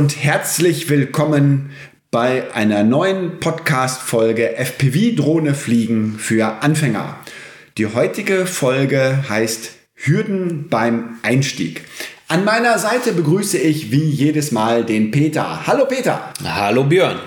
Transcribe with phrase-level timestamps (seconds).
[0.00, 1.72] und herzlich willkommen
[2.10, 7.18] bei einer neuen Podcast-Folge FPV Drohne fliegen für Anfänger.
[7.76, 11.84] Die heutige Folge heißt Hürden beim Einstieg.
[12.28, 15.66] An meiner Seite begrüße ich wie jedes Mal den Peter.
[15.66, 16.32] Hallo Peter.
[16.42, 17.18] Hallo Björn.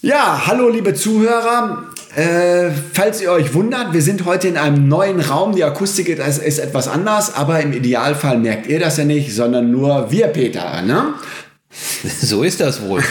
[0.00, 1.84] Ja, hallo liebe Zuhörer.
[2.16, 5.54] Äh, falls ihr euch wundert, wir sind heute in einem neuen Raum.
[5.54, 9.70] Die Akustik ist, ist, etwas anders, aber im Idealfall merkt ihr das ja nicht, sondern
[9.70, 10.82] nur wir, Peter.
[10.82, 11.14] Ne?
[12.20, 13.02] So ist das wohl.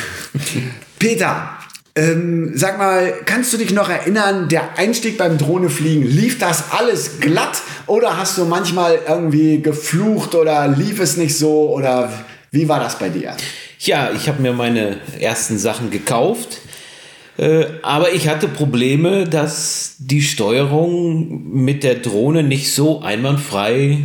[0.99, 1.57] Peter,
[1.95, 7.19] ähm, sag mal, kannst du dich noch erinnern, der Einstieg beim Drohnefliegen, lief das alles
[7.19, 12.11] glatt oder hast du manchmal irgendwie geflucht oder lief es nicht so oder
[12.51, 13.35] wie war das bei dir?
[13.79, 16.59] Ja, ich habe mir meine ersten Sachen gekauft,
[17.37, 24.03] äh, aber ich hatte Probleme, dass die Steuerung mit der Drohne nicht so einwandfrei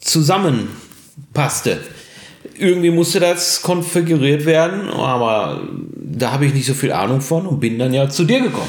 [0.00, 1.78] zusammenpasste
[2.58, 5.62] irgendwie musste das konfiguriert werden, aber
[5.94, 8.68] da habe ich nicht so viel Ahnung von und bin dann ja zu dir gekommen.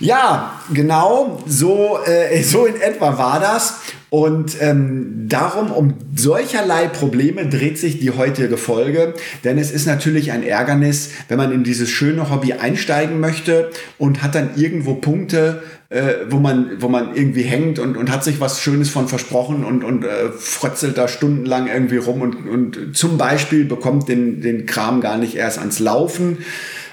[0.00, 3.80] Ja, genau, so, äh, so in etwa war das.
[4.10, 9.12] Und ähm, darum, um solcherlei Probleme dreht sich die heutige Folge,
[9.44, 14.22] denn es ist natürlich ein Ärgernis, wenn man in dieses schöne Hobby einsteigen möchte und
[14.22, 18.40] hat dann irgendwo Punkte, äh, wo, man, wo man irgendwie hängt und, und hat sich
[18.40, 23.18] was Schönes von versprochen und, und äh, frötzelt da stundenlang irgendwie rum und, und zum
[23.18, 26.38] Beispiel bekommt den, den Kram gar nicht erst ans Laufen.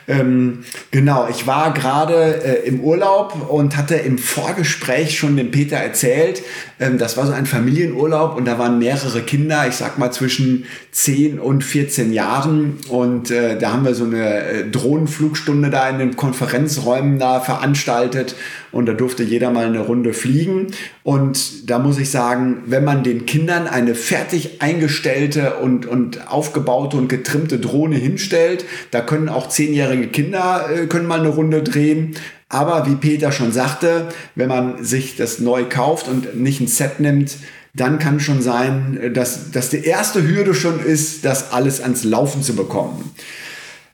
[0.07, 5.77] Ähm, genau, ich war gerade äh, im Urlaub und hatte im Vorgespräch schon dem Peter
[5.77, 6.43] erzählt,
[6.79, 10.65] ähm, das war so ein Familienurlaub und da waren mehrere Kinder, ich sag mal zwischen
[10.91, 15.97] 10 und 14 Jahren und äh, da haben wir so eine äh, Drohnenflugstunde da in
[15.97, 18.35] den Konferenzräumen da veranstaltet
[18.75, 20.67] und da durfte jeder mal eine Runde fliegen.
[21.01, 26.97] Und da muss ich sagen, wenn man den Kindern eine fertig eingestellte und, und aufgebaute
[26.97, 32.15] und getrimmte Drohne hinstellt, da können auch zehnjährige Kinder äh, können mal eine Runde drehen.
[32.49, 36.99] Aber wie Peter schon sagte, wenn man sich das neu kauft und nicht ein Set
[36.99, 37.37] nimmt,
[37.73, 42.43] dann kann schon sein, dass, dass die erste Hürde schon ist, das alles ans Laufen
[42.43, 43.11] zu bekommen.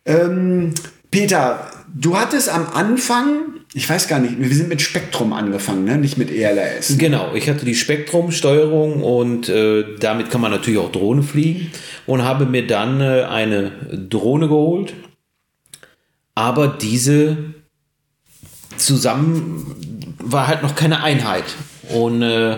[0.06, 0.73] Ähm,
[1.11, 5.97] Peter, du hattest am Anfang ich weiß gar nicht, wir sind mit Spektrum angefangen, ne?
[5.97, 6.97] nicht mit ELRS.
[6.97, 11.72] Genau, ich hatte die Spektrum-Steuerung und äh, damit kann man natürlich auch Drohne fliegen
[12.06, 13.72] und habe mir dann äh, eine
[14.09, 14.94] Drohne geholt,
[16.35, 17.38] aber diese
[18.75, 21.46] zusammen war halt noch keine Einheit
[21.94, 22.57] und äh,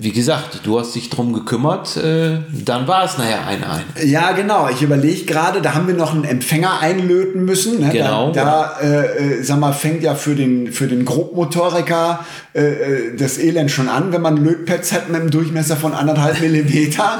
[0.00, 3.82] wie gesagt, du hast dich drum gekümmert, äh, dann war es nachher ein ein.
[4.06, 4.68] Ja, genau.
[4.68, 7.80] Ich überlege gerade, da haben wir noch einen Empfänger einlöten müssen.
[7.80, 7.90] Ne?
[7.90, 8.30] Genau.
[8.32, 13.16] Da, da äh, äh, sag mal, fängt ja für den, für den Grobmotoriker äh, äh,
[13.16, 17.18] das Elend schon an, wenn man Lötpads hat mit einem Durchmesser von anderthalb Millimeter.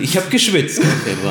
[0.00, 0.82] ich habe geschwitzt,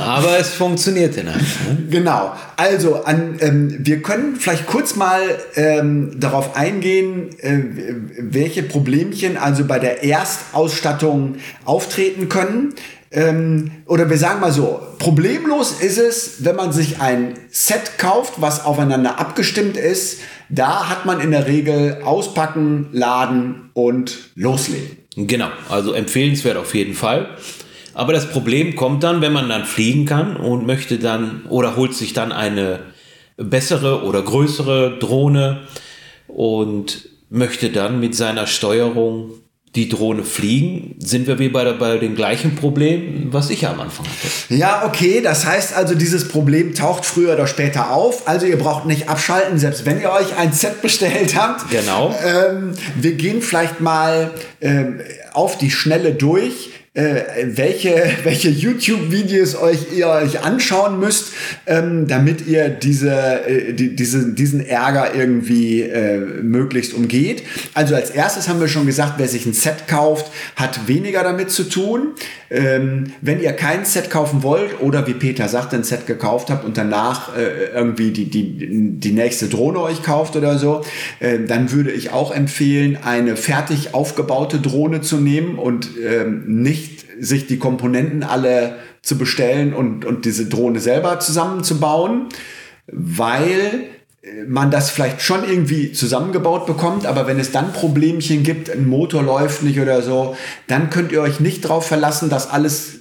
[0.05, 1.37] aber es funktionierte dann.
[1.37, 1.87] Ne?
[1.89, 2.33] Genau.
[2.57, 5.21] Also, an, ähm, wir können vielleicht kurz mal
[5.55, 7.59] ähm, darauf eingehen, äh,
[8.19, 10.03] welche Problemchen also bei der
[10.73, 11.35] Erstausstattung
[11.65, 12.73] auftreten können.
[13.11, 18.33] Ähm, oder wir sagen mal so, problemlos ist es, wenn man sich ein Set kauft,
[18.37, 20.21] was aufeinander abgestimmt ist.
[20.49, 24.97] Da hat man in der Regel auspacken, laden und loslegen.
[25.15, 27.37] Genau, also empfehlenswert auf jeden Fall.
[27.93, 31.93] Aber das Problem kommt dann, wenn man dann fliegen kann und möchte dann oder holt
[31.93, 32.79] sich dann eine
[33.37, 35.61] bessere oder größere Drohne
[36.27, 39.42] und möchte dann mit seiner Steuerung
[39.75, 44.05] die Drohne fliegen, sind wir wie bei, bei dem gleichen Problem, was ich am Anfang
[44.05, 44.53] hatte.
[44.53, 48.27] Ja, okay, das heißt also, dieses Problem taucht früher oder später auf.
[48.27, 51.71] Also ihr braucht nicht abschalten, selbst wenn ihr euch ein Set bestellt habt.
[51.71, 52.15] Genau.
[52.23, 54.31] Ähm, wir gehen vielleicht mal
[54.61, 55.01] ähm,
[55.33, 61.33] auf die Schnelle durch äh, welche, welche YouTube-Videos euch ihr euch anschauen müsst,
[61.65, 67.41] ähm, damit ihr diese, äh, die, diese, diesen Ärger irgendwie äh, möglichst umgeht.
[67.73, 71.49] Also als erstes haben wir schon gesagt, wer sich ein Set kauft, hat weniger damit
[71.49, 72.11] zu tun.
[72.51, 76.63] Ähm, wenn ihr kein Set kaufen wollt oder wie Peter sagt, ein Set gekauft habt
[76.63, 80.83] und danach äh, irgendwie die, die, die nächste Drohne euch kauft oder so,
[81.19, 86.82] äh, dann würde ich auch empfehlen, eine fertig aufgebaute Drohne zu nehmen und ähm, nicht
[86.82, 86.82] nicht
[87.19, 92.29] sich die Komponenten alle zu bestellen und, und diese Drohne selber zusammenzubauen,
[92.87, 93.89] weil
[94.47, 99.21] man das vielleicht schon irgendwie zusammengebaut bekommt, aber wenn es dann Problemchen gibt, ein Motor
[99.21, 100.37] läuft nicht oder so,
[100.67, 102.99] dann könnt ihr euch nicht darauf verlassen, dass alles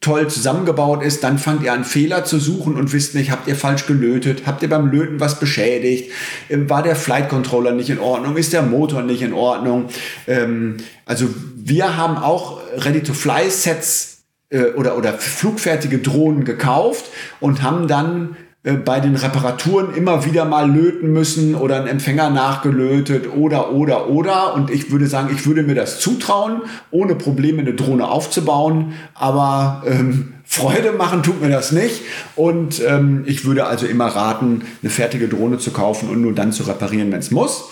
[0.00, 3.56] toll zusammengebaut ist, dann fangt ihr an Fehler zu suchen und wisst nicht, habt ihr
[3.56, 6.10] falsch gelötet, habt ihr beim Löten was beschädigt,
[6.48, 9.88] ähm, war der Flight Controller nicht in Ordnung, ist der Motor nicht in Ordnung.
[10.26, 17.04] Ähm, also wir haben auch Ready-to-Fly-Sets äh, oder, oder flugfertige Drohnen gekauft
[17.40, 23.34] und haben dann bei den Reparaturen immer wieder mal löten müssen oder einen Empfänger nachgelötet
[23.34, 24.54] oder, oder, oder.
[24.54, 26.60] Und ich würde sagen, ich würde mir das zutrauen,
[26.90, 28.92] ohne Probleme eine Drohne aufzubauen.
[29.14, 32.02] Aber ähm, Freude machen tut mir das nicht.
[32.36, 36.52] Und ähm, ich würde also immer raten, eine fertige Drohne zu kaufen und nur dann
[36.52, 37.70] zu reparieren, wenn es muss.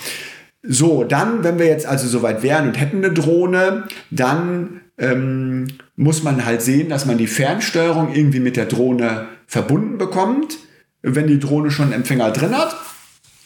[0.62, 6.23] So, dann, wenn wir jetzt also soweit wären und hätten eine Drohne, dann ähm, muss
[6.23, 10.56] man halt sehen, dass man die Fernsteuerung irgendwie mit der Drohne verbunden bekommt
[11.03, 12.77] wenn die Drohne schon einen Empfänger drin hat.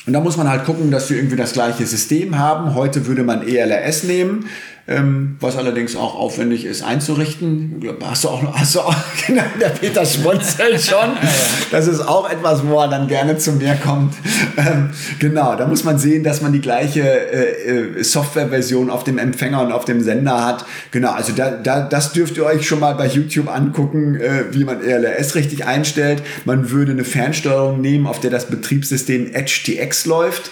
[0.07, 2.75] Und da muss man halt gucken, dass sie irgendwie das gleiche System haben.
[2.75, 4.47] Heute würde man ELRS nehmen
[4.89, 7.81] ähm, was allerdings auch aufwendig ist einzurichten.
[8.05, 8.95] Hast du auch, hast du auch
[9.27, 11.11] genau, der Peter schmunzelt schon.
[11.71, 14.15] Das ist auch etwas, wo er dann gerne zu mir kommt.
[14.59, 19.17] Ähm, genau, da muss man sehen, dass man die gleiche äh, äh, Softwareversion auf dem
[19.17, 20.67] Empfänger und auf dem Sender hat.
[20.91, 24.65] Genau, also da, da, das dürft ihr euch schon mal bei YouTube angucken, äh, wie
[24.65, 26.23] man ELRS richtig einstellt.
[26.45, 30.51] Man würde eine Fernsteuerung nehmen, auf der das Betriebssystem EdgeTX läuft.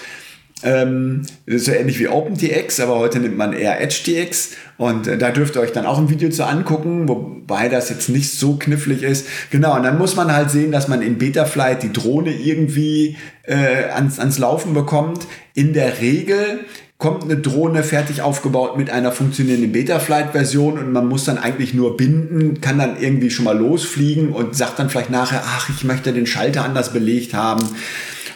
[0.62, 5.56] Ähm, so ähnlich wie OpenTX, aber heute nimmt man eher EdgeTX und äh, da dürft
[5.56, 9.26] ihr euch dann auch ein Video zu angucken, wobei das jetzt nicht so knifflig ist.
[9.50, 13.90] Genau, und dann muss man halt sehen, dass man in Betaflight die Drohne irgendwie äh,
[13.94, 15.26] ans, ans Laufen bekommt.
[15.54, 16.60] In der Regel
[16.98, 21.96] kommt eine Drohne fertig aufgebaut mit einer funktionierenden Betaflight-Version und man muss dann eigentlich nur
[21.96, 26.12] binden, kann dann irgendwie schon mal losfliegen und sagt dann vielleicht nachher, ach, ich möchte
[26.12, 27.66] den Schalter anders belegt haben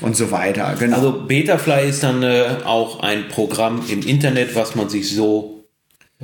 [0.00, 0.74] und so weiter.
[0.78, 0.96] Genau.
[0.96, 5.53] Also Betafly ist dann äh, auch ein Programm im Internet, was man sich so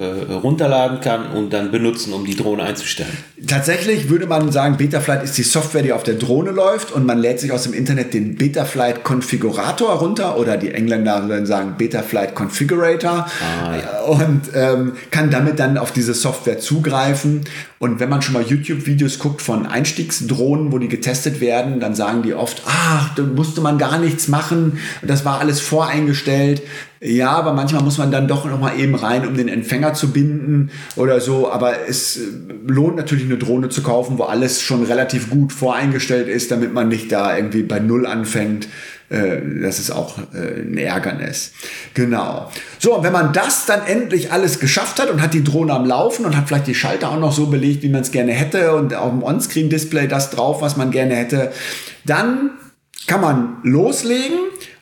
[0.01, 3.17] runterladen kann und dann benutzen, um die Drohne einzustellen.
[3.47, 7.19] Tatsächlich würde man sagen, Betaflight ist die Software, die auf der Drohne läuft und man
[7.19, 12.35] lädt sich aus dem Internet den Betaflight Konfigurator runter oder die Engländer würden sagen Betaflight
[12.35, 14.01] Configurator ah, ja.
[14.03, 17.43] und ähm, kann damit dann auf diese Software zugreifen.
[17.79, 22.23] Und wenn man schon mal YouTube-Videos guckt von Einstiegsdrohnen, wo die getestet werden, dann sagen
[22.23, 26.63] die oft, ach, da musste man gar nichts machen, das war alles voreingestellt.
[27.03, 30.13] Ja, aber manchmal muss man dann doch noch mal eben rein, um den Empfänger zu
[30.13, 31.51] binden oder so.
[31.51, 32.21] Aber es äh,
[32.67, 36.89] lohnt natürlich eine Drohne zu kaufen, wo alles schon relativ gut voreingestellt ist, damit man
[36.89, 38.69] nicht da irgendwie bei Null anfängt.
[39.09, 41.53] Äh, das ist auch äh, ein Ärgernis.
[41.95, 42.53] Genau.
[42.79, 45.87] So, und wenn man das dann endlich alles geschafft hat und hat die Drohne am
[45.87, 48.75] Laufen und hat vielleicht die Schalter auch noch so belegt, wie man es gerne hätte
[48.75, 51.51] und auf dem Onscreen-Display das drauf, was man gerne hätte,
[52.05, 52.51] dann
[53.07, 54.37] kann man loslegen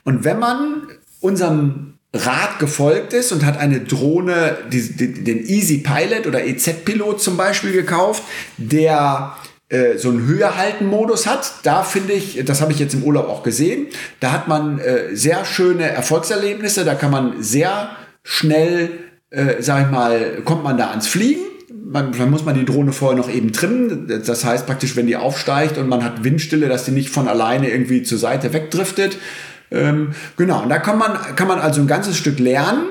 [0.05, 0.83] und wenn man
[1.21, 7.21] unserem Rat gefolgt ist und hat eine Drohne, die, die, den Easy Pilot oder EZ-Pilot
[7.21, 8.23] zum Beispiel gekauft,
[8.57, 9.37] der
[9.69, 11.53] äh, so einen Höherhalten-Modus hat.
[11.65, 13.89] Da finde ich, das habe ich jetzt im Urlaub auch gesehen,
[14.21, 17.91] da hat man äh, sehr schöne Erfolgserlebnisse, da kann man sehr
[18.23, 18.91] schnell,
[19.29, 21.43] äh, sag ich mal, kommt man da ans Fliegen.
[21.91, 24.23] Man, dann muss man die Drohne vorher noch eben trimmen.
[24.27, 27.71] Das heißt praktisch, wenn die aufsteigt und man hat Windstille, dass die nicht von alleine
[27.71, 29.19] irgendwie zur Seite wegdriftet,
[29.71, 32.85] ähm, genau, und da kann man, kann man also ein ganzes Stück lernen.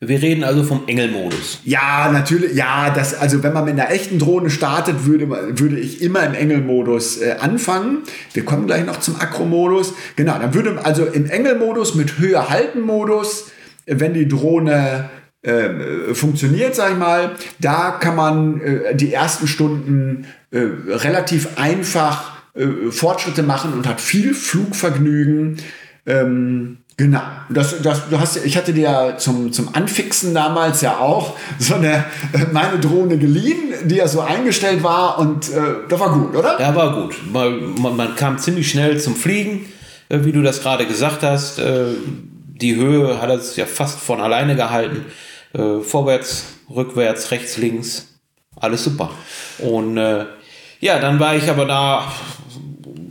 [0.00, 1.60] Wir reden also vom Engelmodus.
[1.64, 2.54] Ja, natürlich.
[2.54, 6.34] Ja, das, also wenn man mit einer echten Drohne startet, würde, würde ich immer im
[6.34, 7.98] Engelmodus äh, anfangen.
[8.32, 9.94] Wir kommen gleich noch zum Akromodus.
[10.16, 13.50] Genau, dann würde also im Engelmodus mit höher halten Modus,
[13.86, 15.08] wenn die Drohne
[15.42, 20.58] äh, funktioniert, sag ich mal, da kann man äh, die ersten Stunden äh,
[20.88, 25.58] relativ einfach äh, Fortschritte machen und hat viel Flugvergnügen.
[26.06, 27.22] Ähm, genau.
[27.48, 32.04] Das, das, du hast, ich hatte dir zum, zum Anfixen damals ja auch so eine,
[32.32, 36.60] äh, meine Drohne geliehen, die ja so eingestellt war und äh, das war gut, oder?
[36.60, 37.14] Ja, war gut.
[37.32, 39.66] Man, man, man kam ziemlich schnell zum Fliegen,
[40.08, 41.58] äh, wie du das gerade gesagt hast.
[41.58, 41.86] Äh,
[42.60, 45.06] die Höhe hat es ja fast von alleine gehalten.
[45.52, 48.08] Vorwärts, rückwärts, rechts, links.
[48.56, 49.10] Alles super.
[49.58, 49.96] Und
[50.80, 52.12] ja, dann war ich aber da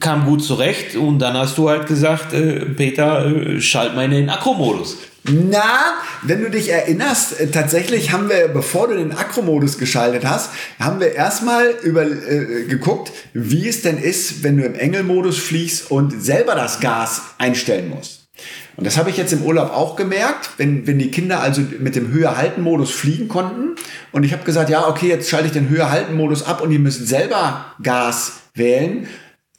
[0.04, 4.12] kam gut zurecht und dann hast du halt gesagt, äh, Peter, äh, schalt mal in
[4.12, 4.98] den Akromodus.
[5.26, 10.52] Na, wenn du dich erinnerst, äh, tatsächlich haben wir, bevor du den Akromodus geschaltet hast,
[10.80, 15.90] haben wir erstmal über äh, geguckt, wie es denn ist, wenn du im Engelmodus fliegst
[15.90, 18.28] und selber das Gas einstellen musst.
[18.76, 21.96] Und das habe ich jetzt im Urlaub auch gemerkt, wenn, wenn die Kinder also mit
[21.96, 23.76] dem Höher-Halten-Modus fliegen konnten.
[24.12, 27.06] Und ich habe gesagt, ja, okay, jetzt schalte ich den Höher-Halten-Modus ab und die müssen
[27.06, 29.08] selber Gas wählen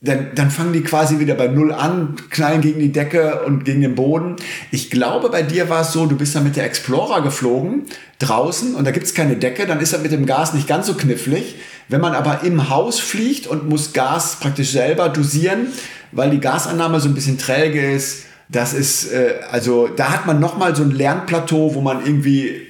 [0.04, 3.80] dann, dann fangen die quasi wieder bei Null an, knallen gegen die Decke und gegen
[3.80, 4.36] den Boden.
[4.70, 7.86] Ich glaube, bei dir war es so, du bist dann mit der Explorer geflogen,
[8.18, 10.94] draußen, und da gibt's keine Decke, dann ist das mit dem Gas nicht ganz so
[10.94, 11.56] knifflig.
[11.88, 15.68] Wenn man aber im Haus fliegt und muss Gas praktisch selber dosieren,
[16.12, 20.38] weil die Gasannahme so ein bisschen träge ist, das ist, äh, also da hat man
[20.38, 22.60] nochmal so ein Lernplateau, wo man irgendwie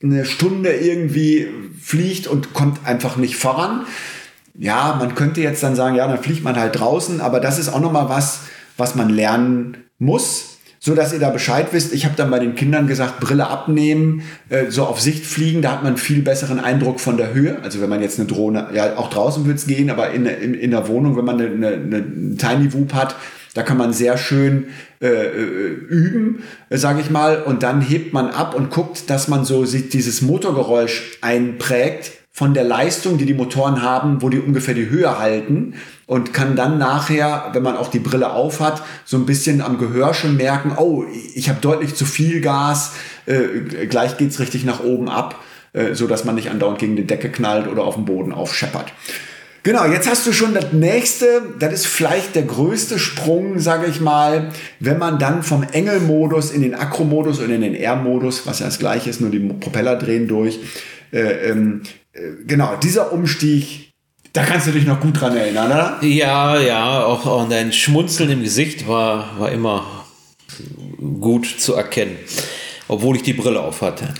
[0.00, 1.48] eine Stunde irgendwie
[1.80, 3.84] fliegt und kommt einfach nicht voran.
[4.58, 7.68] Ja, man könnte jetzt dann sagen, ja, dann fliegt man halt draußen, aber das ist
[7.68, 8.40] auch nochmal was,
[8.76, 11.92] was man lernen muss so dass ihr da Bescheid wisst.
[11.92, 15.72] Ich habe dann bei den Kindern gesagt, Brille abnehmen, äh, so auf Sicht fliegen, da
[15.72, 17.58] hat man viel besseren Eindruck von der Höhe.
[17.62, 20.70] Also wenn man jetzt eine Drohne, ja auch draußen wird's gehen, aber in, in, in
[20.70, 23.16] der Wohnung, wenn man eine, eine, eine Tiny Whoop hat,
[23.54, 24.66] da kann man sehr schön
[25.00, 29.26] äh, äh üben, äh, sage ich mal, und dann hebt man ab und guckt, dass
[29.26, 34.38] man so sieht, dieses Motorgeräusch einprägt von der Leistung, die die Motoren haben, wo die
[34.38, 35.74] ungefähr die Höhe halten
[36.06, 39.76] und kann dann nachher, wenn man auch die Brille auf hat, so ein bisschen am
[39.76, 41.04] Gehör schon merken, oh,
[41.34, 42.92] ich habe deutlich zu viel Gas,
[43.26, 45.42] äh, gleich geht's richtig nach oben ab,
[45.72, 48.92] äh, so dass man nicht andauernd gegen die Decke knallt oder auf dem Boden aufscheppert.
[49.64, 54.00] Genau, jetzt hast du schon das nächste, das ist vielleicht der größte Sprung, sage ich
[54.00, 58.66] mal, wenn man dann vom Engel-Modus in den Akro-Modus und in den R-Modus, was ja
[58.66, 60.60] das gleiche ist, nur die Propeller drehen durch,
[61.12, 62.07] äh, ähm, äh,
[62.46, 63.92] genau, dieser Umstieg,
[64.32, 65.98] da kannst du dich noch gut dran erinnern, oder?
[66.02, 70.04] Ja, ja, auch, auch dein Schmunzeln im Gesicht war, war immer
[71.20, 72.16] gut zu erkennen,
[72.88, 74.14] obwohl ich die Brille auf hatte.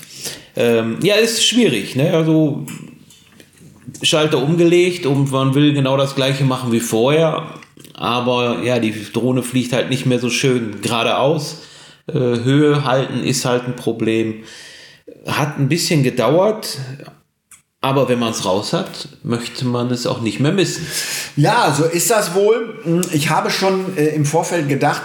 [0.57, 2.13] Ähm, ja, ist schwierig, ne?
[2.15, 2.67] Also
[4.03, 7.55] Schalter umgelegt und man will genau das gleiche machen wie vorher,
[7.95, 11.63] aber ja, die Drohne fliegt halt nicht mehr so schön geradeaus.
[12.07, 14.45] Äh, Höhe halten ist halt ein Problem.
[15.27, 16.79] Hat ein bisschen gedauert,
[17.81, 20.87] aber wenn man es raus hat, möchte man es auch nicht mehr missen.
[21.37, 23.03] Ja, so ist das wohl.
[23.13, 25.03] Ich habe schon äh, im Vorfeld gedacht,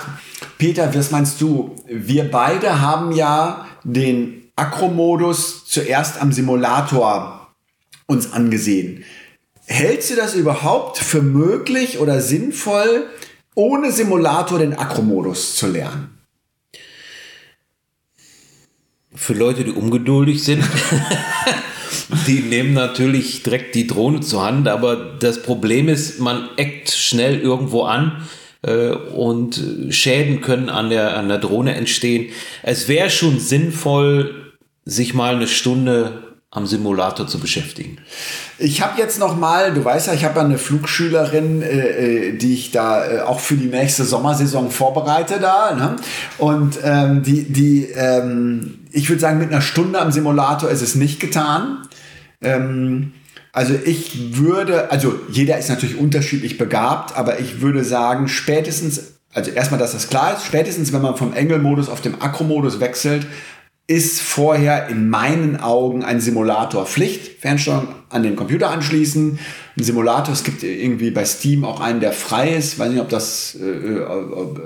[0.58, 1.76] Peter, was meinst du?
[1.88, 7.54] Wir beide haben ja den Akro-Modus zuerst am Simulator
[8.08, 9.04] uns angesehen.
[9.66, 13.08] Hältst du das überhaupt für möglich oder sinnvoll,
[13.56, 16.18] ohne Simulator den Akro-Modus zu lernen?
[19.16, 20.64] Für Leute, die ungeduldig sind.
[22.28, 27.40] die nehmen natürlich direkt die Drohne zur Hand, aber das Problem ist, man eckt schnell
[27.40, 28.24] irgendwo an
[28.62, 32.32] äh, und Schäden können an der, an der Drohne entstehen.
[32.62, 34.54] Es wäre schon sinnvoll,
[34.86, 37.98] sich mal eine Stunde am Simulator zu beschäftigen.
[38.60, 42.38] Ich habe jetzt noch mal, du weißt ja, ich habe ja eine Flugschülerin, äh, äh,
[42.38, 45.74] die ich da äh, auch für die nächste Sommersaison vorbereite da.
[45.74, 45.96] Ne?
[46.38, 50.96] Und ähm, die, die ähm, ich würde sagen, mit einer Stunde am Simulator ist es
[50.96, 51.80] nicht getan.
[52.44, 53.14] Ähm,
[53.52, 59.52] also ich würde, also jeder ist natürlich unterschiedlich begabt, aber ich würde sagen, spätestens, also
[59.52, 63.28] erstmal, dass das klar ist, spätestens wenn man vom Engel-Modus auf den Akro-Modus wechselt,
[63.86, 67.42] ist vorher in meinen Augen ein Simulator Pflicht.
[67.42, 69.40] Fernsteuerung an den Computer anschließen.
[69.76, 72.80] Ein Simulator, es gibt irgendwie bei Steam auch einen, der frei ist.
[72.80, 74.00] Weiß nicht, ob das, äh,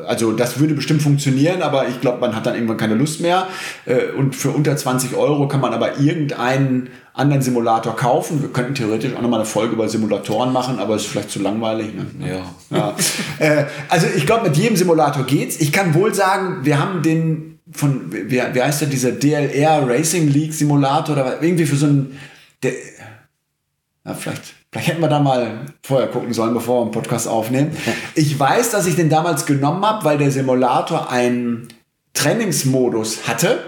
[0.06, 3.48] also das würde bestimmt funktionieren, aber ich glaube, man hat dann irgendwann keine Lust mehr.
[3.86, 8.44] Äh, und für unter 20 Euro kann man aber irgendeinen anderen Simulator kaufen.
[8.44, 11.42] Wir könnten theoretisch auch nochmal eine Folge über Simulatoren machen, aber es ist vielleicht zu
[11.42, 11.88] langweilig.
[11.96, 12.06] Ne?
[12.70, 12.78] Ja.
[12.78, 12.96] ja.
[13.40, 15.60] äh, also ich glaube, mit jedem Simulator geht's.
[15.60, 20.30] Ich kann wohl sagen, wir haben den von, wie, wie heißt der, dieser DLR Racing
[20.30, 22.18] League Simulator oder irgendwie für so ein,
[22.64, 22.72] der,
[24.06, 27.76] ja, vielleicht, vielleicht hätten wir da mal vorher gucken sollen, bevor wir einen Podcast aufnehmen.
[28.16, 31.68] Ich weiß, dass ich den damals genommen habe, weil der Simulator einen
[32.14, 33.60] Trainingsmodus hatte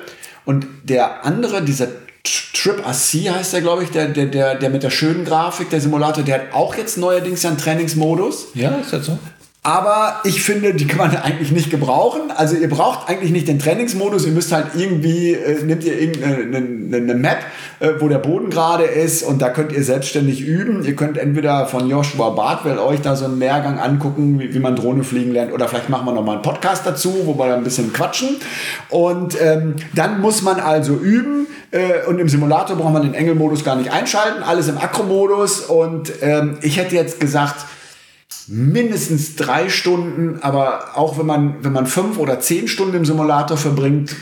[0.46, 1.88] und der andere, dieser
[2.24, 5.80] Trip AC heißt der, glaube ich, der, der, der, der mit der schönen Grafik, der
[5.80, 8.48] Simulator, der hat auch jetzt neuerdings ja einen Trainingsmodus.
[8.54, 9.20] Ja, ist das so?
[9.62, 12.32] Aber ich finde, die kann man eigentlich nicht gebrauchen.
[12.36, 14.26] Also ihr braucht eigentlich nicht den Trainingsmodus.
[14.26, 17.40] Ihr müsst halt irgendwie, äh, nehmt ihr irgendeine eine Map,
[17.82, 20.86] äh, wo der Boden gerade ist und da könnt ihr selbstständig üben.
[20.86, 24.78] Ihr könnt entweder von Joshua Bartwell euch da so einen Lehrgang angucken, wie, wie man
[24.78, 27.92] Drohne fliegen lernt oder vielleicht machen wir nochmal einen Podcast dazu, wo wir ein bisschen
[27.92, 28.38] quatschen.
[28.90, 33.66] Und ähm, dann muss man also üben äh, und im Simulator braucht man den Engelmodus
[33.66, 37.66] gar nicht einschalten, alles im Akro-Modus und ähm, ich hätte jetzt gesagt,
[38.48, 43.58] mindestens drei Stunden, aber auch wenn man, wenn man fünf oder zehn Stunden im Simulator
[43.58, 44.16] verbringt,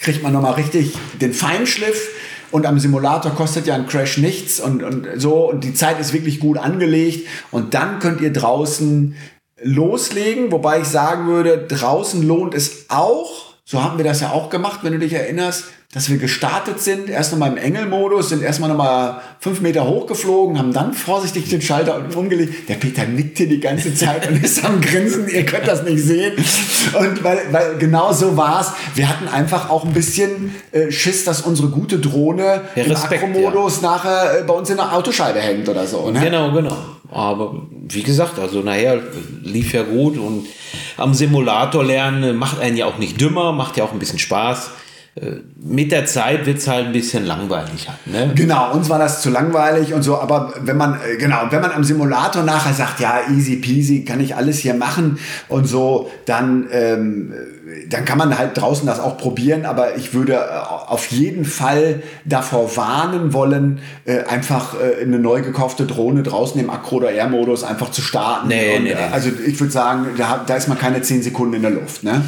[0.00, 2.08] kriegt man nochmal richtig den Feinschliff.
[2.52, 5.50] Und am Simulator kostet ja ein Crash nichts und, und so.
[5.50, 7.26] Und die Zeit ist wirklich gut angelegt.
[7.50, 9.16] Und dann könnt ihr draußen
[9.60, 10.52] loslegen.
[10.52, 13.45] Wobei ich sagen würde, draußen lohnt es auch.
[13.68, 15.64] So haben wir das ja auch gemacht, wenn du dich erinnerst
[15.96, 20.72] dass wir gestartet sind, erst nochmal im Engelmodus, sind erstmal nochmal fünf Meter hochgeflogen, haben
[20.74, 22.68] dann vorsichtig den Schalter umgelegt.
[22.68, 26.34] Der Peter nickte die ganze Zeit und ist am Grinsen, ihr könnt das nicht sehen.
[26.98, 28.72] Und weil, weil genau so war's.
[28.94, 33.80] Wir hatten einfach auch ein bisschen äh, Schiss, dass unsere gute Drohne ja, im Akromodus
[33.80, 33.88] ja.
[33.88, 36.10] nachher äh, bei uns in der Autoscheibe hängt oder so.
[36.10, 36.20] Ne?
[36.20, 36.76] Genau, genau.
[37.10, 39.00] Aber wie gesagt, also nachher
[39.42, 40.46] lief ja gut und
[40.96, 44.70] am Simulator lernen macht einen ja auch nicht dümmer, macht ja auch ein bisschen Spaß.
[45.18, 47.88] Äh, mit der Zeit wird es halt ein bisschen langweilig.
[47.88, 48.32] Halt, ne?
[48.34, 51.72] Genau, uns war das zu langweilig und so, aber wenn man, äh, genau, wenn man
[51.72, 55.18] am Simulator nachher sagt, ja, easy peasy, kann ich alles hier machen
[55.48, 57.32] und so, dann, ähm,
[57.88, 60.38] dann kann man halt draußen das auch probieren, aber ich würde äh,
[60.86, 66.68] auf jeden Fall davor warnen wollen, äh, einfach äh, eine neu gekaufte Drohne draußen im
[66.68, 68.48] Akro- oder Air-Modus einfach zu starten.
[68.48, 69.00] Nee, und, nee, nee.
[69.12, 72.04] Also ich würde sagen, da, da ist man keine 10 Sekunden in der Luft.
[72.04, 72.22] Ne?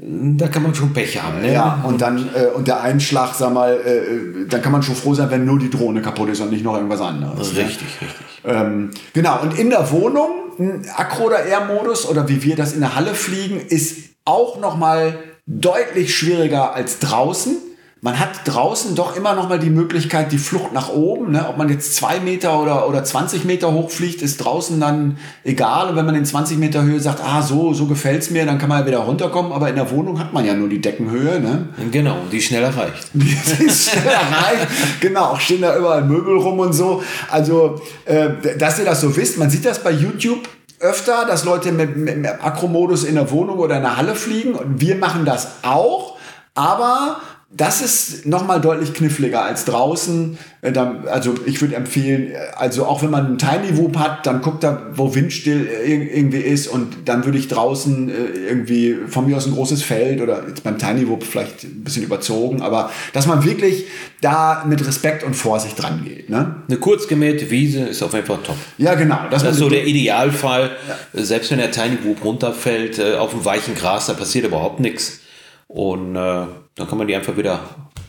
[0.00, 1.40] Da kann man schon Pech haben.
[1.42, 1.52] Ne?
[1.52, 5.12] Ja, und dann äh, und der Einschlag, sag mal, äh, dann kann man schon froh
[5.12, 7.52] sein, wenn nur die Drohne kaputt ist und nicht noch irgendwas anderes.
[7.52, 7.60] ne?
[7.60, 8.42] Richtig, richtig.
[8.44, 12.80] Ähm, genau, und in der Wohnung, ein Akro- oder Air-Modus oder wie wir das in
[12.80, 17.56] der Halle fliegen, ist auch nochmal deutlich schwieriger als draußen.
[18.00, 21.32] Man hat draußen doch immer noch mal die Möglichkeit, die Flucht nach oben.
[21.32, 21.48] Ne?
[21.48, 25.90] Ob man jetzt zwei Meter oder, oder 20 Meter hochfliegt, ist draußen dann egal.
[25.90, 28.68] Und wenn man in 20 Meter Höhe sagt, ah, so, so gefällt's mir, dann kann
[28.68, 29.50] man ja wieder runterkommen.
[29.50, 31.40] Aber in der Wohnung hat man ja nur die Deckenhöhe.
[31.40, 31.70] Ne?
[31.90, 33.08] Genau, die schnell erreicht.
[33.14, 34.68] Die ist schnell erreicht.
[35.00, 37.02] Genau, auch stehen da überall Möbel rum und so.
[37.30, 38.28] Also, äh,
[38.58, 42.18] dass ihr das so wisst, man sieht das bei YouTube öfter, dass Leute mit, mit,
[42.18, 44.54] mit Akromodus in der Wohnung oder in der Halle fliegen.
[44.54, 46.16] Und wir machen das auch.
[46.54, 50.36] Aber das ist nochmal deutlich kniffliger als draußen.
[50.60, 50.72] Äh,
[51.06, 54.62] Also ich würde empfehlen, äh, also auch wenn man einen Tiny Whoop hat, dann guckt
[54.62, 58.10] da, wo windstill äh, ir- irgendwie ist und dann würde ich draußen
[58.48, 62.02] irgendwie von mir aus ein großes Feld oder jetzt beim Tiny Whoop vielleicht ein bisschen
[62.02, 63.84] überzogen, aber dass man wirklich
[64.20, 66.28] da mit Respekt und Vorsicht dran geht.
[66.28, 66.56] Ne?
[66.68, 68.56] Eine kurz gemähte Wiese ist auf jeden Fall top.
[68.76, 69.20] Ja, genau.
[69.30, 70.72] Das man ist so der Idealfall.
[71.14, 75.20] Selbst wenn der Tiny Whoop runterfällt, auf dem weichen Gras, da passiert überhaupt nichts.
[75.68, 77.60] Und äh, dann kann man die einfach wieder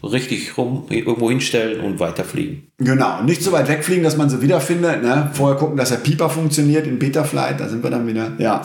[0.02, 2.72] richtig rum irgendwo hinstellen und weiterfliegen.
[2.78, 5.04] Genau, nicht so weit wegfliegen, dass man sie wiederfindet.
[5.04, 5.30] Ne?
[5.34, 8.32] Vorher gucken, dass der Pieper funktioniert in Betaflight, da sind wir dann wieder.
[8.38, 8.62] Ja,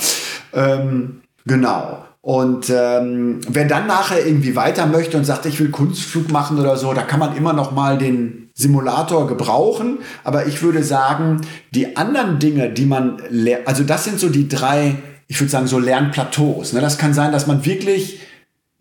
[0.52, 2.04] ähm, genau.
[2.20, 6.78] Und ähm, wer dann nachher irgendwie weiter möchte und sagt, ich will Kunstflug machen oder
[6.78, 9.98] so, da kann man immer noch mal den Simulator gebrauchen.
[10.22, 13.20] Aber ich würde sagen, die anderen Dinge, die man,
[13.66, 14.94] also das sind so die drei,
[15.26, 16.72] ich würde sagen, so Lernplateaus.
[16.72, 16.80] Ne?
[16.80, 18.20] Das kann sein, dass man wirklich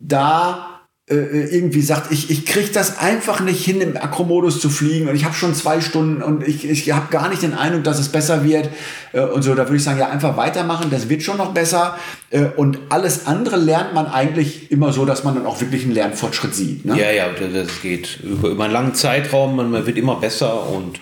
[0.06, 0.74] da
[1.06, 5.14] äh, irgendwie sagt, ich, ich kriege das einfach nicht hin, im Akromodus zu fliegen und
[5.14, 8.08] ich habe schon zwei Stunden und ich, ich habe gar nicht den Eindruck, dass es
[8.08, 8.70] besser wird
[9.12, 11.98] äh, und so, da würde ich sagen, ja, einfach weitermachen, das wird schon noch besser
[12.30, 15.92] äh, und alles andere lernt man eigentlich immer so, dass man dann auch wirklich einen
[15.92, 16.86] Lernfortschritt sieht.
[16.86, 16.98] Ne?
[16.98, 20.66] Ja, ja, das das geht über, über einen langen Zeitraum, man, man wird immer besser
[20.70, 21.00] und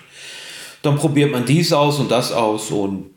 [0.82, 3.10] dann probiert man dies aus und das aus und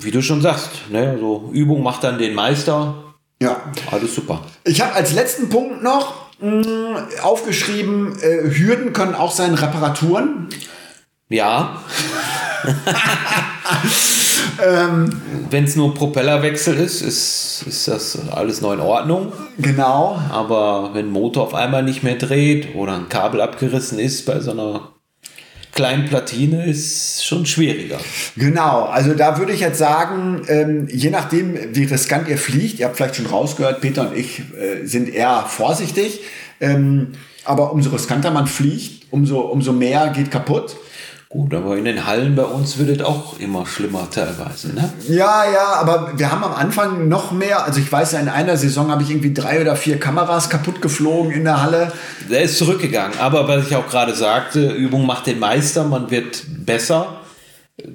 [0.00, 3.09] wie du schon sagst, ne, so Übung macht dann den Meister.
[3.40, 3.60] Ja.
[3.90, 4.44] Alles super.
[4.64, 10.48] Ich habe als letzten Punkt noch mh, aufgeschrieben, äh, Hürden können auch sein Reparaturen.
[11.28, 11.82] Ja.
[14.62, 15.10] Ähm.
[15.50, 19.32] Wenn es nur Propellerwechsel ist, ist, ist das alles noch in Ordnung.
[19.58, 20.20] Genau.
[20.30, 24.40] Aber wenn ein Motor auf einmal nicht mehr dreht oder ein Kabel abgerissen ist bei
[24.40, 24.92] so einer
[25.80, 27.96] kleinen Platine, ist schon schwieriger.
[28.36, 32.84] Genau, also da würde ich jetzt sagen, ähm, je nachdem, wie riskant ihr fliegt, ihr
[32.84, 36.20] habt vielleicht schon rausgehört, Peter und ich äh, sind eher vorsichtig,
[36.60, 37.12] ähm,
[37.46, 40.76] aber umso riskanter man fliegt, umso, umso mehr geht kaputt.
[41.32, 44.74] Gut, aber in den Hallen bei uns wird es auch immer schlimmer teilweise.
[44.74, 44.92] Ne?
[45.06, 48.56] Ja, ja, aber wir haben am Anfang noch mehr, also ich weiß ja, in einer
[48.56, 51.92] Saison habe ich irgendwie drei oder vier Kameras kaputt geflogen in der Halle.
[52.28, 53.16] Der ist zurückgegangen.
[53.20, 57.20] Aber was ich auch gerade sagte, Übung macht den Meister, man wird besser.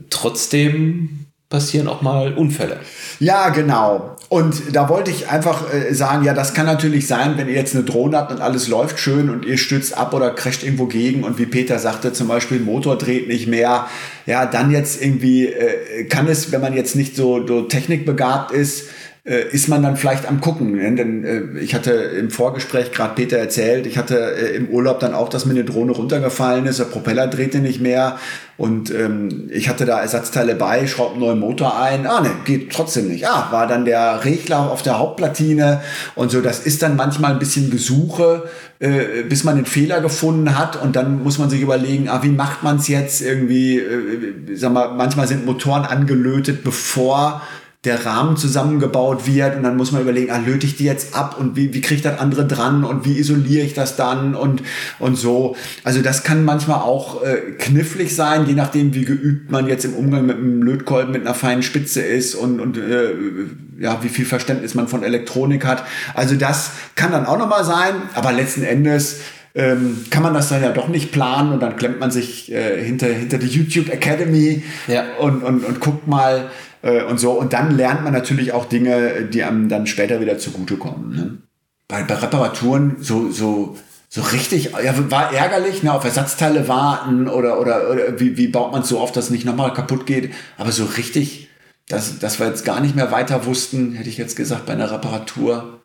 [0.10, 2.80] Trotzdem passieren auch mal Unfälle.
[3.20, 4.16] Ja, genau.
[4.30, 7.76] Und da wollte ich einfach äh, sagen, ja, das kann natürlich sein, wenn ihr jetzt
[7.76, 11.24] eine Drohne habt und alles läuft schön und ihr stürzt ab oder crasht irgendwo gegen
[11.24, 13.88] und wie Peter sagte, zum Beispiel Motor dreht nicht mehr.
[14.26, 18.86] Ja, dann jetzt irgendwie äh, kann es, wenn man jetzt nicht so, so technikbegabt ist,
[19.26, 20.74] äh, ist man dann vielleicht am gucken.
[20.74, 20.96] Ne?
[20.96, 25.16] Denn äh, ich hatte im Vorgespräch gerade Peter erzählt, ich hatte äh, im Urlaub dann
[25.16, 28.20] auch, dass mir eine Drohne runtergefallen ist, der Propeller drehte nicht mehr
[28.58, 32.06] und ähm, ich hatte da Ersatzteile bei, schraubte einen neuen Motor ein.
[32.06, 33.28] Ah, ne, geht trotzdem nicht.
[33.28, 35.82] Ah, war dann der Regler auf der Hauptplatine
[36.14, 36.40] und so.
[36.40, 38.44] Das ist dann manchmal ein bisschen Gesuche,
[38.80, 42.30] äh, bis man den Fehler gefunden hat und dann muss man sich überlegen, ah, wie
[42.30, 43.80] macht man es jetzt irgendwie?
[43.80, 47.42] Äh, sag mal, manchmal sind Motoren angelötet, bevor
[47.86, 51.38] der Rahmen zusammengebaut wird und dann muss man überlegen, ah, löte ich die jetzt ab
[51.40, 54.64] und wie, wie kriege ich das andere dran und wie isoliere ich das dann und,
[55.00, 55.56] und so.
[55.84, 59.94] Also das kann manchmal auch äh, knifflig sein, je nachdem, wie geübt man jetzt im
[59.94, 63.12] Umgang mit einem Lötkolben mit einer feinen Spitze ist und, und äh,
[63.80, 65.84] ja, wie viel Verständnis man von Elektronik hat.
[66.14, 69.18] Also das kann dann auch nochmal sein, aber letzten Endes
[69.54, 72.84] ähm, kann man das dann ja doch nicht planen und dann klemmt man sich äh,
[72.84, 75.04] hinter, hinter die YouTube Academy Ja.
[75.20, 76.50] und, und, und guckt mal
[76.86, 77.32] äh, und so.
[77.32, 81.16] Und dann lernt man natürlich auch Dinge, die einem dann später wieder zugutekommen.
[81.16, 81.38] Ne?
[81.88, 83.78] bei, bei Reparaturen so, so,
[84.10, 88.72] so richtig, ja, war ärgerlich, ne, auf Ersatzteile warten oder, oder, oder wie, wie baut
[88.72, 90.34] man es so oft, dass es nicht nochmal kaputt geht.
[90.58, 91.50] Aber so richtig,
[91.88, 94.92] dass, dass wir jetzt gar nicht mehr weiter wussten, hätte ich jetzt gesagt, bei einer
[94.92, 95.82] Reparatur.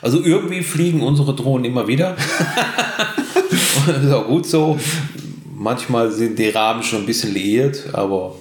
[0.00, 2.16] Also irgendwie fliegen unsere Drohnen immer wieder.
[4.02, 4.78] ist auch gut so.
[5.54, 8.36] Manchmal sind die Rahmen schon ein bisschen liiert, aber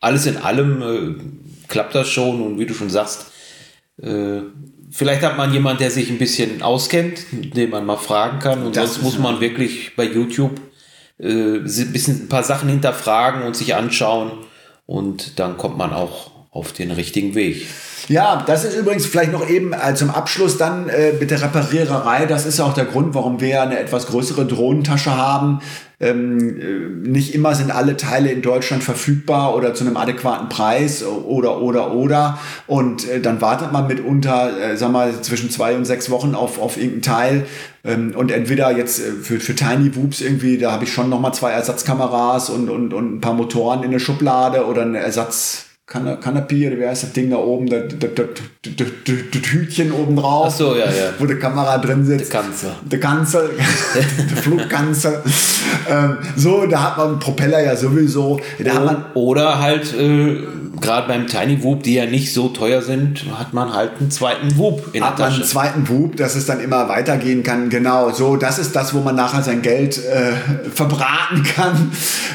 [0.00, 3.26] alles in allem äh, klappt das schon und wie du schon sagst,
[4.02, 4.40] äh,
[4.90, 8.76] vielleicht hat man jemanden, der sich ein bisschen auskennt, den man mal fragen kann und
[8.76, 10.60] das sonst muss man wirklich bei YouTube
[11.18, 14.32] äh, ein bisschen ein paar Sachen hinterfragen und sich anschauen
[14.86, 17.66] und dann kommt man auch auf den richtigen Weg.
[18.08, 22.26] Ja, das ist übrigens vielleicht noch eben äh, zum Abschluss dann äh, mit der Repariererei.
[22.26, 25.60] Das ist ja auch der Grund, warum wir eine etwas größere Drohnentasche haben.
[25.98, 31.02] Ähm, äh, nicht immer sind alle Teile in Deutschland verfügbar oder zu einem adäquaten Preis
[31.02, 32.38] oder oder oder.
[32.66, 36.60] Und äh, dann wartet man mitunter, äh, sag mal zwischen zwei und sechs Wochen auf
[36.60, 37.46] auf irgendein Teil.
[37.82, 41.20] Ähm, und entweder jetzt äh, für für Tiny Whoops irgendwie, da habe ich schon noch
[41.20, 45.66] mal zwei Ersatzkameras und und und ein paar Motoren in der Schublade oder eine Ersatz
[45.86, 50.52] Kanapie oder wie heißt das Ding da oben, das, das, das, das Hütchen oben drauf,
[50.52, 51.10] so, ja, ja.
[51.16, 52.32] wo die Kamera drin sitzt.
[52.32, 52.70] Der Kanzel.
[52.82, 53.50] Der Kanzel,
[53.94, 55.22] der Flugkanzel.
[55.88, 58.40] ähm, so, da hat man einen Propeller ja sowieso.
[58.58, 60.38] Da oder, hat man, oder halt, äh,
[60.80, 64.56] gerade beim Tiny Whoop, die ja nicht so teuer sind, hat man halt einen zweiten
[64.56, 65.30] Whoop in hat der Tasche.
[65.30, 67.70] man einen zweiten Whoop, dass es dann immer weitergehen kann.
[67.70, 70.32] Genau, so, das ist das, wo man nachher sein Geld äh,
[70.74, 71.92] verbraten kann.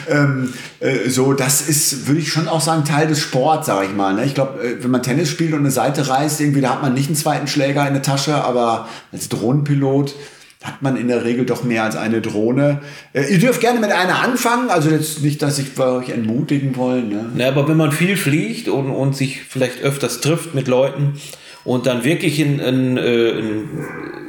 [0.10, 3.96] Ähm, äh, so, das ist, würde ich schon auch sagen, Teil des Sports, sage ich
[3.96, 4.14] mal.
[4.14, 4.26] Ne?
[4.26, 6.94] Ich glaube, äh, wenn man Tennis spielt und eine Seite reißt, irgendwie, da hat man
[6.94, 10.16] nicht einen zweiten Schläger in der Tasche, aber als Drohnenpilot
[10.64, 12.82] hat man in der Regel doch mehr als eine Drohne.
[13.14, 17.10] Äh, ihr dürft gerne mit einer anfangen, also jetzt nicht, dass ich euch entmutigen wollen.
[17.10, 17.32] Ne?
[17.38, 21.20] Ja, aber wenn man viel fliegt und, und sich vielleicht öfters trifft mit Leuten
[21.64, 23.70] und dann wirklich in, in, in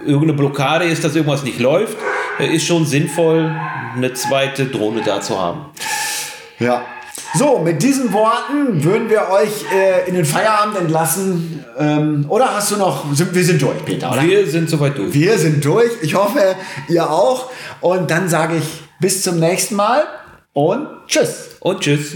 [0.06, 1.96] irgendeine Blockade ist, dass irgendwas nicht läuft,
[2.38, 3.54] ist schon sinnvoll,
[3.94, 5.66] eine zweite Drohne da zu haben.
[6.58, 6.84] Ja.
[7.34, 11.64] So, mit diesen Worten würden wir euch äh, in den Feierabend entlassen.
[11.78, 14.22] Ähm, oder hast du noch, sind, wir sind durch, Peter, oder?
[14.22, 15.14] Wir sind soweit durch.
[15.14, 15.90] Wir sind durch.
[16.02, 16.56] Ich hoffe,
[16.88, 17.50] ihr auch.
[17.80, 20.04] Und dann sage ich bis zum nächsten Mal
[20.52, 21.56] und tschüss.
[21.60, 22.12] Und tschüss.